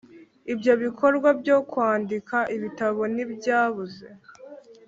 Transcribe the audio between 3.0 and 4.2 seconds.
ntibyabuze